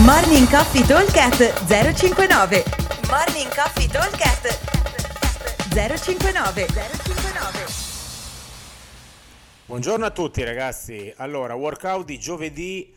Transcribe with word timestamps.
Morning 0.00 0.48
Coffee 0.48 0.86
Talkcast 0.86 1.66
059 1.66 2.64
Morning 3.10 3.54
Coffee 3.54 3.86
Talkcast 3.86 4.58
059 5.68 6.66
059 6.66 7.66
Buongiorno 9.66 10.06
a 10.06 10.10
tutti 10.10 10.42
ragazzi, 10.44 11.12
allora 11.18 11.54
workout 11.54 12.06
di 12.06 12.18
giovedì 12.18 12.94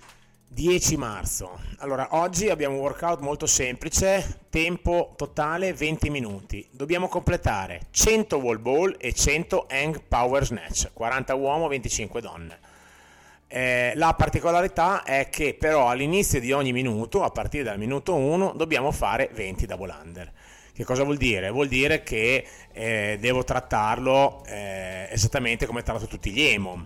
10 0.47 0.95
marzo. 0.95 1.59
Allora 1.79 2.07
oggi 2.11 2.47
abbiamo 2.49 2.75
un 2.75 2.81
workout 2.81 3.19
molto 3.19 3.45
semplice, 3.45 4.39
tempo 4.49 5.15
totale 5.17 5.73
20 5.73 6.09
minuti. 6.09 6.65
Dobbiamo 6.71 7.09
completare 7.09 7.87
100 7.91 8.37
wall 8.37 8.61
ball 8.61 8.95
e 8.97 9.13
100 9.13 9.65
hang 9.69 10.01
power 10.07 10.45
snatch, 10.45 10.91
40 10.93 11.35
uomo, 11.35 11.67
25 11.67 12.21
donne. 12.21 12.59
Eh, 13.47 13.93
la 13.95 14.13
particolarità 14.15 15.03
è 15.03 15.29
che 15.29 15.53
però 15.53 15.89
all'inizio 15.89 16.39
di 16.39 16.51
ogni 16.51 16.71
minuto, 16.73 17.23
a 17.23 17.29
partire 17.29 17.63
dal 17.63 17.77
minuto 17.77 18.15
1, 18.15 18.53
dobbiamo 18.55 18.91
fare 18.91 19.29
20 19.33 19.65
double 19.65 19.95
under. 20.03 20.31
Che 20.73 20.83
cosa 20.83 21.03
vuol 21.03 21.15
dire? 21.15 21.49
Vuol 21.51 21.67
dire 21.67 22.03
che 22.03 22.45
eh, 22.73 23.17
devo 23.19 23.45
trattarlo 23.45 24.43
eh, 24.45 25.07
esattamente 25.09 25.65
come 25.65 25.83
tratto 25.83 26.05
tutti 26.07 26.31
gli 26.31 26.41
EMOM. 26.41 26.85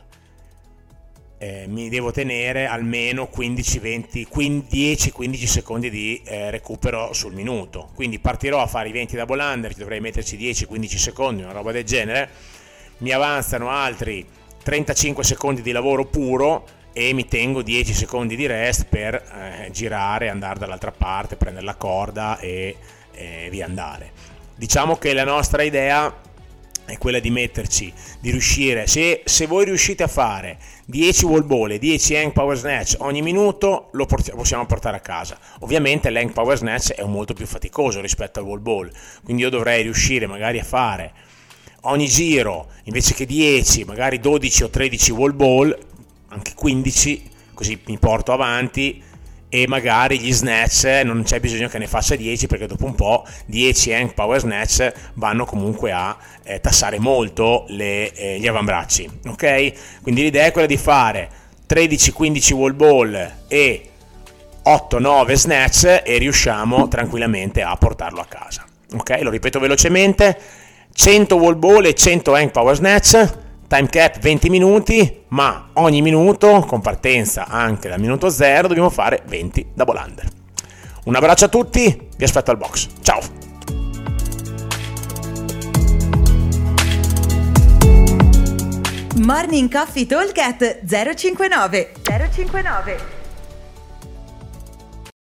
Eh, 1.40 1.66
mi 1.68 1.90
devo 1.90 2.12
tenere 2.12 2.68
almeno 2.68 3.30
15-20, 3.34 4.28
10-15 4.30 5.46
secondi 5.46 5.90
di 5.90 6.22
eh, 6.26 6.52
recupero 6.52 7.14
sul 7.14 7.34
minuto. 7.34 7.90
Quindi 7.96 8.20
partirò 8.20 8.62
a 8.62 8.68
fare 8.68 8.90
i 8.90 8.92
20 8.92 9.16
double 9.16 9.42
under, 9.42 9.74
dovrei 9.74 10.02
metterci 10.02 10.38
10-15 10.38 10.86
secondi, 10.98 11.42
una 11.42 11.54
roba 11.54 11.72
del 11.72 11.86
genere. 11.86 12.30
Mi 12.98 13.12
avanzano 13.12 13.70
altri 13.70 14.24
35 14.64 15.24
secondi 15.24 15.62
di 15.62 15.72
lavoro 15.72 16.06
puro 16.06 16.66
e 16.94 17.14
mi 17.14 17.28
tengo 17.28 17.62
10 17.62 17.94
secondi 17.94 18.36
di 18.36 18.46
rest 18.46 18.86
per 18.86 19.16
eh, 19.16 19.72
girare, 19.72 20.30
andare 20.30 20.60
dall'altra 20.60 20.92
parte, 20.92 21.36
prendere 21.36 21.66
la 21.66 21.76
corda 21.76 22.40
e 22.40 22.76
eh, 23.14 23.48
via. 23.50 23.68
Diciamo 24.56 24.98
che 24.98 25.14
la 25.14 25.24
nostra 25.24 25.64
idea 25.64 26.14
è 26.86 26.98
quella 26.98 27.20
di 27.20 27.30
metterci, 27.30 27.94
di 28.20 28.32
riuscire, 28.32 28.88
se, 28.88 29.22
se 29.24 29.46
voi 29.46 29.66
riuscite 29.66 30.04
a 30.04 30.08
fare 30.08 30.58
10 30.86 31.26
wall 31.26 31.46
ball 31.46 31.72
e 31.72 31.80
10 31.80 32.16
hang 32.16 32.32
power 32.32 32.58
snatch 32.58 32.96
ogni 33.00 33.22
minuto, 33.22 33.90
lo 33.92 34.06
port- 34.06 34.32
possiamo 34.32 34.66
portare 34.66 34.98
a 34.98 35.02
casa. 35.02 35.38
Ovviamente 35.60 36.10
l'hang 36.10 36.32
power 36.32 36.58
snatch 36.58 36.94
è 36.94 37.04
molto 37.04 37.34
più 37.34 37.46
faticoso 37.46 38.02
rispetto 38.02 38.40
al 38.40 38.46
wall 38.46 38.62
ball, 38.62 38.92
quindi 39.24 39.44
io 39.44 39.50
dovrei 39.50 39.84
riuscire 39.84 40.26
magari 40.26 40.60
a 40.60 40.64
fare 40.64 41.14
ogni 41.82 42.08
giro 42.08 42.68
invece 42.84 43.14
che 43.14 43.26
10, 43.26 43.86
magari 43.86 44.20
12 44.20 44.64
o 44.64 44.70
13 44.70 45.12
wall 45.12 45.36
ball, 45.36 45.78
anche 46.30 46.54
15, 46.56 47.30
così 47.54 47.80
mi 47.86 47.98
porto 47.98 48.32
avanti 48.32 49.04
e 49.52 49.68
magari 49.68 50.20
gli 50.20 50.32
snatch 50.32 51.02
non 51.04 51.24
c'è 51.24 51.40
bisogno 51.40 51.68
che 51.68 51.80
ne 51.80 51.88
faccia 51.88 52.16
10 52.16 52.46
perché 52.46 52.68
dopo 52.68 52.86
un 52.86 52.94
po' 52.94 53.26
10 53.48 53.94
hang 53.94 54.14
power 54.14 54.40
snatch 54.40 54.94
vanno 55.16 55.46
comunque 55.46 55.92
a 55.92 56.16
eh, 56.44 56.60
tassare 56.60 57.00
molto 57.00 57.66
le, 57.70 58.14
eh, 58.14 58.40
gli 58.40 58.46
avambracci 58.46 59.10
ok? 59.26 60.02
Quindi 60.04 60.22
l'idea 60.22 60.46
è 60.46 60.52
quella 60.52 60.68
di 60.68 60.78
fare 60.78 61.30
13-15 61.68 62.54
wall 62.54 62.76
ball 62.76 63.32
e 63.48 63.90
8-9 64.64 65.34
snatch 65.34 66.02
e 66.06 66.18
riusciamo 66.20 66.88
tranquillamente 66.88 67.64
a 67.64 67.76
portarlo 67.76 68.20
a 68.22 68.26
casa 68.26 68.64
ok? 68.94 69.18
Lo 69.22 69.32
ripeto 69.32 69.60
velocemente 69.60 70.40
100 70.94 71.36
wall 71.36 71.58
ball 71.58 71.86
e 71.86 71.94
100 71.94 72.34
hang 72.34 72.52
power 72.52 72.76
snatch, 72.76 73.12
time 73.68 73.88
cap 73.88 74.20
20 74.20 74.50
minuti, 74.50 75.24
ma 75.30 75.70
ogni 75.74 76.02
minuto, 76.02 76.60
con 76.68 76.82
partenza 76.82 77.46
anche 77.48 77.90
dal 77.90 78.00
minuto 78.00 78.30
0, 78.30 78.68
dobbiamo 78.68 78.90
fare 78.90 79.22
20 79.26 79.72
double 79.74 80.00
under. 80.00 80.28
Un 81.06 81.16
abbraccio 81.16 81.46
a 81.46 81.50
tutti, 81.50 82.10
vi 82.18 82.24
aspetto 82.24 82.52
al 82.52 82.58
box. 82.58 82.88
Ciao! 83.02 83.20
Morning 89.18 89.72
Coffee 89.72 90.06
Talk 90.06 90.34
059 90.86 91.92
059 92.04 93.19